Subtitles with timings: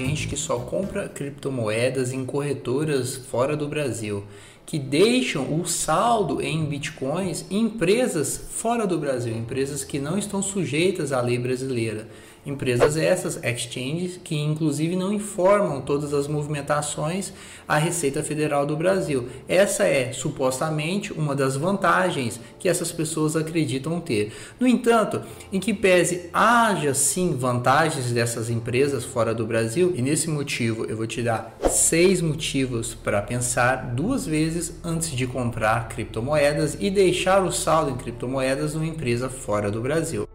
[0.00, 4.24] gente que só compra criptomoedas em corretoras fora do Brasil,
[4.64, 10.42] que deixam o saldo em bitcoins em empresas fora do Brasil, empresas que não estão
[10.42, 12.08] sujeitas à lei brasileira.
[12.44, 17.32] Empresas essas, exchanges, que inclusive não informam todas as movimentações
[17.68, 19.28] à Receita Federal do Brasil.
[19.46, 24.32] Essa é supostamente uma das vantagens que essas pessoas acreditam ter.
[24.58, 25.20] No entanto,
[25.52, 30.96] em que pese haja sim vantagens dessas empresas fora do Brasil, e nesse motivo eu
[30.96, 37.44] vou te dar seis motivos para pensar duas vezes antes de comprar criptomoedas e deixar
[37.44, 40.26] o saldo em criptomoedas numa empresa fora do Brasil.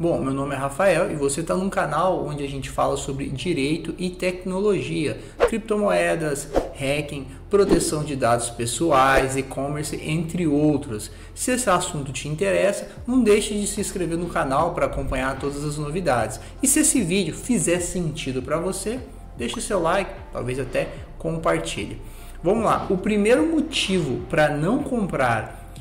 [0.00, 3.26] Bom, meu nome é Rafael e você está num canal onde a gente fala sobre
[3.30, 6.48] direito e tecnologia, criptomoedas,
[6.78, 11.10] hacking, proteção de dados pessoais, e-commerce, entre outros.
[11.34, 15.64] Se esse assunto te interessa, não deixe de se inscrever no canal para acompanhar todas
[15.64, 16.38] as novidades.
[16.62, 19.00] E se esse vídeo fizer sentido para você,
[19.36, 22.00] deixe seu like, talvez até compartilhe.
[22.40, 25.72] Vamos lá, o primeiro motivo para não comprar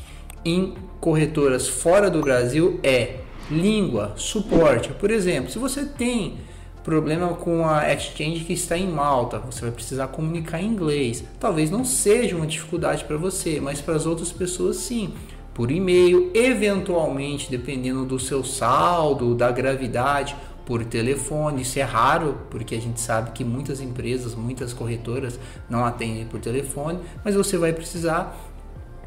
[0.44, 4.90] em corretoras fora do Brasil é língua, suporte.
[4.90, 6.38] Por exemplo, se você tem
[6.84, 11.24] problema com a exchange que está em Malta, você vai precisar comunicar em inglês.
[11.40, 15.14] Talvez não seja uma dificuldade para você, mas para as outras pessoas sim.
[15.54, 20.36] Por e-mail, eventualmente, dependendo do seu saldo, da gravidade,
[20.68, 21.64] por telefone.
[21.64, 26.40] Isso é raro, porque a gente sabe que muitas empresas, muitas corretoras não atendem por
[26.40, 28.38] telefone, mas você vai precisar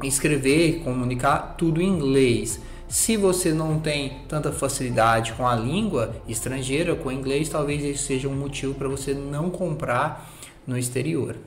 [0.03, 2.59] escrever, comunicar tudo em inglês.
[2.91, 8.03] Se você não tem tanta facilidade com a língua estrangeira, com o inglês, talvez esse
[8.03, 10.29] seja um motivo para você não comprar
[10.67, 11.37] no exterior.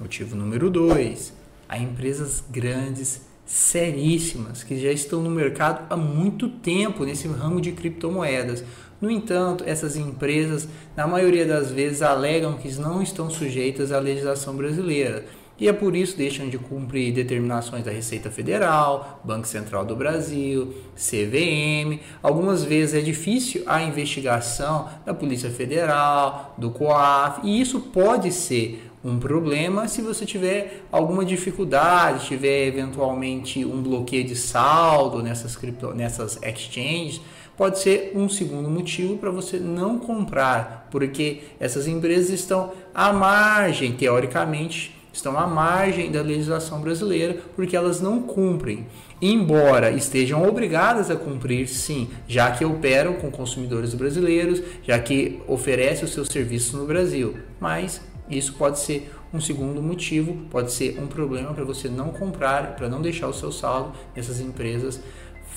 [0.00, 1.34] Motivo número 2:
[1.68, 7.72] há empresas grandes, seríssimas, que já estão no mercado há muito tempo nesse ramo de
[7.72, 8.64] criptomoedas.
[8.98, 14.56] No entanto, essas empresas, na maioria das vezes, alegam que não estão sujeitas à legislação
[14.56, 15.26] brasileira
[15.58, 20.74] e é por isso deixam de cumprir determinações da Receita Federal, Banco Central do Brasil,
[20.94, 22.00] CVM.
[22.22, 28.90] Algumas vezes é difícil a investigação da Polícia Federal, do COAF, e isso pode ser
[29.04, 35.94] um problema se você tiver alguma dificuldade, tiver eventualmente um bloqueio de saldo nessas, cripto,
[35.94, 37.20] nessas exchanges,
[37.56, 43.92] pode ser um segundo motivo para você não comprar, porque essas empresas estão à margem,
[43.92, 48.86] teoricamente, estão à margem da legislação brasileira porque elas não cumprem.
[49.20, 56.04] Embora estejam obrigadas a cumprir, sim, já que operam com consumidores brasileiros, já que oferecem
[56.04, 57.34] os seus serviços no Brasil.
[57.58, 62.76] Mas isso pode ser um segundo motivo, pode ser um problema para você não comprar,
[62.76, 65.00] para não deixar o seu saldo nessas empresas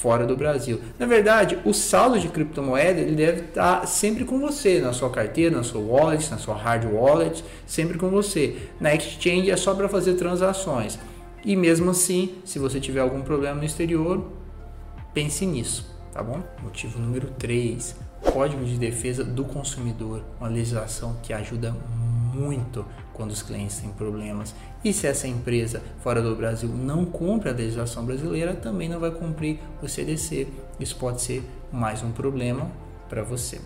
[0.02, 0.80] fora do Brasil.
[0.98, 5.58] Na verdade, o saldo de criptomoeda ele deve estar sempre com você, na sua carteira,
[5.58, 8.56] na sua wallet, na sua hard wallet, sempre com você.
[8.80, 10.98] Na exchange é só para fazer transações.
[11.44, 14.26] E mesmo assim, se você tiver algum problema no exterior,
[15.14, 16.42] pense nisso, tá bom?
[16.64, 17.96] Motivo número 3,
[18.32, 21.76] Código de Defesa do Consumidor, uma legislação que ajuda
[23.14, 24.56] quando os clientes têm problemas.
[24.84, 29.12] E se essa empresa fora do Brasil não cumpre a legislação brasileira, também não vai
[29.12, 30.48] cumprir o CDC.
[30.80, 32.72] Isso pode ser mais um problema
[33.10, 33.60] para você.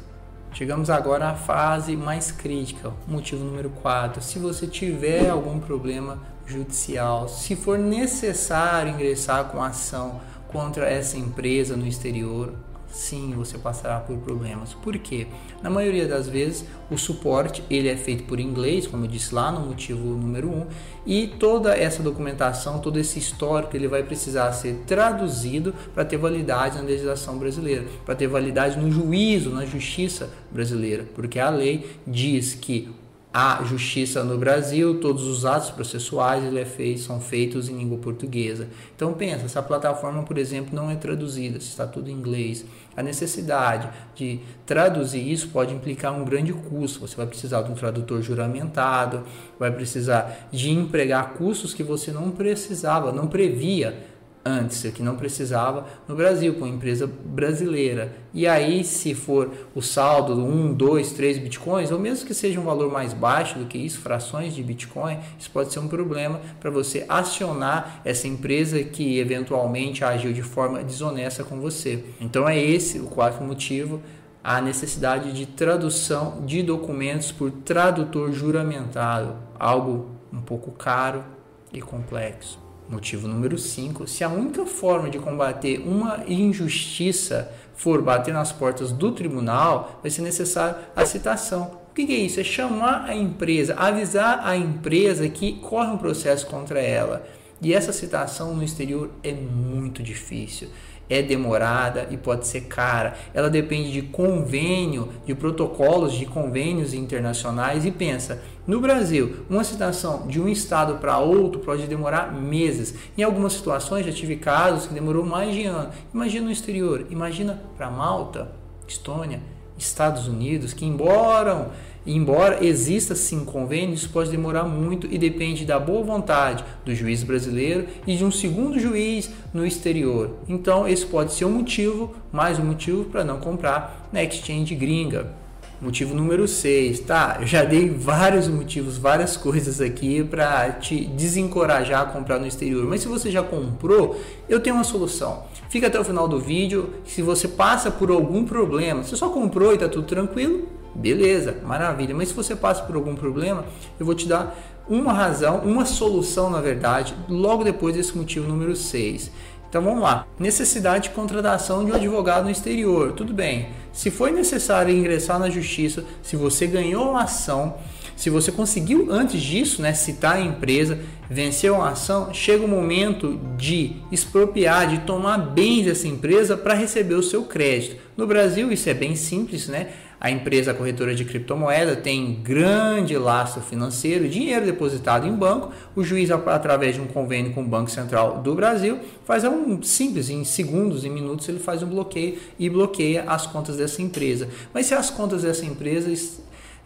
[0.54, 4.22] Chegamos agora à fase mais crítica, motivo número 4.
[4.22, 11.76] Se você tiver algum problema judicial, se for necessário ingressar com ação contra essa empresa
[11.76, 12.54] no exterior,
[12.94, 14.74] sim, você passará por problemas.
[14.74, 15.28] Por quê?
[15.62, 19.52] Na maioria das vezes, o suporte ele é feito por inglês, como eu disse lá
[19.52, 20.68] no motivo número 1, um,
[21.06, 26.78] e toda essa documentação, todo esse histórico, ele vai precisar ser traduzido para ter validade
[26.78, 32.54] na legislação brasileira, para ter validade no juízo, na justiça brasileira, porque a lei diz
[32.54, 32.90] que
[33.34, 37.98] a justiça no Brasil, todos os atos processuais ele é feito, são feitos em língua
[37.98, 38.68] portuguesa.
[38.96, 42.64] Então pensa, essa plataforma, por exemplo, não é traduzida, está tudo em inglês.
[42.96, 47.00] A necessidade de traduzir isso pode implicar um grande custo.
[47.00, 49.24] Você vai precisar de um tradutor juramentado,
[49.58, 54.13] vai precisar de empregar custos que você não precisava, não previa
[54.46, 58.14] antes, que não precisava no Brasil, com empresa brasileira.
[58.34, 62.64] E aí, se for o saldo 1, 2, 3 bitcoins, ou mesmo que seja um
[62.64, 66.70] valor mais baixo do que isso, frações de bitcoin, isso pode ser um problema para
[66.70, 72.04] você acionar essa empresa que eventualmente agiu de forma desonesta com você.
[72.20, 74.02] Então, é esse o quarto motivo.
[74.44, 81.24] A necessidade de tradução de documentos por tradutor juramentado, algo um pouco caro
[81.72, 82.63] e complexo.
[82.90, 88.92] Motivo número 5: se a única forma de combater uma injustiça for bater nas portas
[88.92, 91.80] do tribunal, vai ser necessário a citação.
[91.92, 92.40] O que é isso?
[92.40, 97.26] É chamar a empresa, avisar a empresa que corre um processo contra ela.
[97.62, 100.70] E essa citação no exterior é muito difícil
[101.10, 103.16] é demorada e pode ser cara.
[103.34, 110.26] Ela depende de convênio, de protocolos de convênios internacionais e pensa, no Brasil, uma citação
[110.26, 112.96] de um estado para outro pode demorar meses.
[113.18, 115.90] Em algumas situações já tive casos que demorou mais de ano.
[116.14, 118.52] Imagina no exterior, imagina para Malta,
[118.88, 119.42] Estônia,
[119.78, 121.72] Estados Unidos, que embora
[122.06, 127.24] embora exista sim convênio, isso pode demorar muito e depende da boa vontade do juiz
[127.24, 130.38] brasileiro e de um segundo juiz no exterior.
[130.48, 135.44] Então, esse pode ser um motivo, mais um motivo para não comprar na exchange gringa.
[135.84, 137.40] Motivo número 6, tá?
[137.42, 142.86] Eu já dei vários motivos, várias coisas aqui para te desencorajar a comprar no exterior.
[142.88, 144.18] Mas se você já comprou,
[144.48, 145.44] eu tenho uma solução.
[145.70, 146.94] Fica até o final do vídeo.
[147.06, 152.14] Se você passa por algum problema, você só comprou e está tudo tranquilo, beleza, maravilha.
[152.16, 153.66] Mas se você passa por algum problema,
[154.00, 154.56] eu vou te dar
[154.88, 159.32] uma razão, uma solução, na verdade, logo depois desse motivo número 6.
[159.70, 160.28] Então vamos lá.
[160.38, 163.14] Necessidade de contratação de um advogado no exterior.
[163.14, 163.70] Tudo bem.
[163.92, 167.76] Se foi necessário ingressar na justiça, se você ganhou uma ação,
[168.16, 171.00] se você conseguiu antes disso, né, citar a empresa,
[171.30, 177.16] venceu a ação, chega o momento de expropriar, de tomar bens dessa empresa para receber
[177.16, 178.03] o seu crédito.
[178.16, 179.92] No Brasil isso é bem simples, né?
[180.20, 185.74] A empresa corretora de criptomoeda tem grande lastro financeiro, dinheiro depositado em banco.
[185.96, 190.30] O juiz, através de um convênio com o Banco Central do Brasil, faz um simples,
[190.30, 194.48] em segundos, em minutos, ele faz um bloqueio e bloqueia as contas dessa empresa.
[194.74, 196.10] Mas se as contas dessa empresa,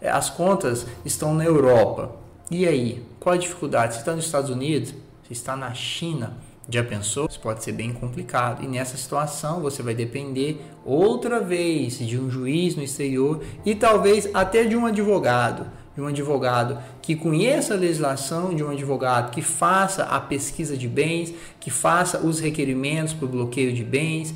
[0.02, 2.16] eh, as contas estão na Europa,
[2.50, 3.04] e aí?
[3.20, 3.94] Qual a dificuldade?
[3.94, 4.94] Se está nos Estados Unidos,
[5.26, 6.32] se está na China,
[6.68, 7.26] já pensou?
[7.26, 8.62] Isso pode ser bem complicado.
[8.62, 14.28] E nessa situação você vai depender outra vez de um juiz no exterior e talvez
[14.34, 15.66] até de um advogado.
[15.94, 20.86] De um advogado que conheça a legislação, de um advogado que faça a pesquisa de
[20.86, 24.32] bens, que faça os requerimentos para o bloqueio de bens,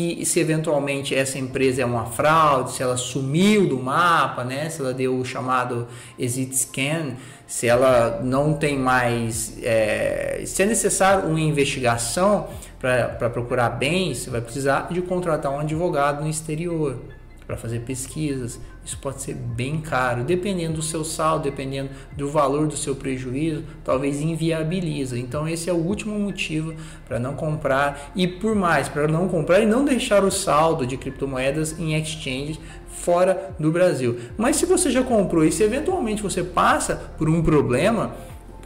[0.00, 4.70] que se eventualmente essa empresa é uma fraude, se ela sumiu do mapa, né?
[4.70, 5.86] se ela deu o chamado
[6.18, 7.16] exit scan,
[7.46, 12.48] se ela não tem mais, é, se é necessário uma investigação
[12.78, 16.96] para procurar bens, você vai precisar de contratar um advogado no exterior
[17.50, 18.60] para fazer pesquisas.
[18.84, 23.64] Isso pode ser bem caro, dependendo do seu saldo, dependendo do valor do seu prejuízo,
[23.82, 25.18] talvez inviabiliza.
[25.18, 26.72] Então esse é o último motivo
[27.08, 30.96] para não comprar e por mais para não comprar e não deixar o saldo de
[30.96, 34.20] criptomoedas em exchanges fora do Brasil.
[34.38, 38.14] Mas se você já comprou e se eventualmente você passa por um problema,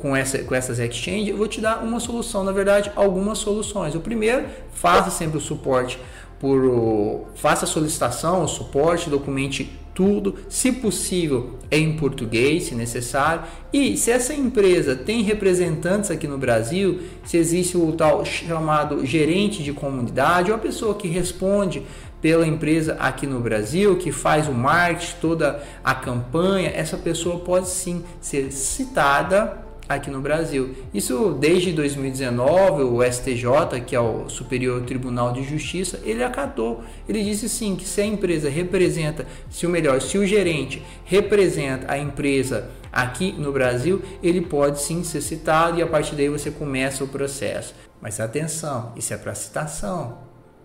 [0.05, 3.95] com, essa, com essas exchanges, eu vou te dar uma solução, na verdade, algumas soluções.
[3.95, 4.45] O primeiro,
[4.75, 5.99] faça sempre o suporte
[6.41, 13.45] por faça solicitação, o suporte, documente tudo, se possível em português, se necessário.
[13.73, 19.63] E se essa empresa tem representantes aqui no Brasil, se existe o tal chamado gerente
[19.63, 21.83] de comunidade, ou a pessoa que responde
[22.21, 27.69] pela empresa aqui no Brasil, que faz o marketing, toda a campanha, essa pessoa pode
[27.69, 30.75] sim ser citada aqui no Brasil.
[30.93, 36.83] Isso desde 2019, o STJ, que é o Superior Tribunal de Justiça, ele acatou.
[37.09, 41.93] Ele disse sim que se a empresa representa, se o melhor, se o gerente representa
[41.93, 46.51] a empresa aqui no Brasil, ele pode sim ser citado e a partir daí você
[46.51, 47.75] começa o processo.
[48.01, 50.19] Mas atenção, isso é para citação,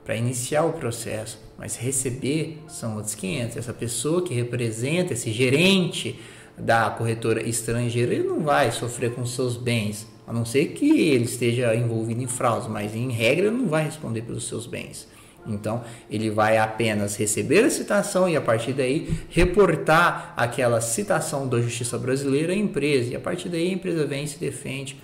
[0.05, 3.57] para iniciar o processo, mas receber são outros 500.
[3.57, 6.19] Essa pessoa que representa esse gerente
[6.59, 11.25] da corretora estrangeira, ele não vai sofrer com seus bens, a não ser que ele
[11.25, 15.07] esteja envolvido em fraudes, mas em regra não vai responder pelos seus bens.
[15.47, 21.59] Então, ele vai apenas receber a citação e a partir daí reportar aquela citação da
[21.59, 23.11] Justiça Brasileira à empresa.
[23.11, 24.97] E a partir daí a empresa vem e se defende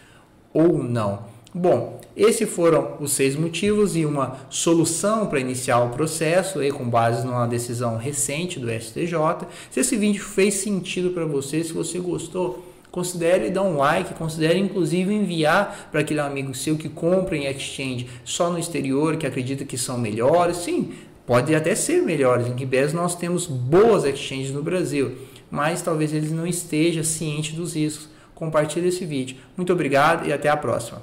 [0.54, 1.35] ou não.
[1.58, 6.84] Bom, esses foram os seis motivos e uma solução para iniciar o processo, e com
[6.84, 9.48] base numa decisão recente do STJ.
[9.72, 14.60] Se esse vídeo fez sentido para você, se você gostou, considere dar um like, considere
[14.60, 19.64] inclusive enviar para aquele amigo seu que compra em exchange só no exterior, que acredita
[19.64, 20.58] que são melhores.
[20.58, 20.92] Sim,
[21.26, 25.14] pode até ser melhores, em que nós temos boas exchanges no Brasil,
[25.50, 28.10] mas talvez eles não estejam cientes dos riscos.
[28.34, 29.38] Compartilhe esse vídeo.
[29.56, 31.02] Muito obrigado e até a próxima.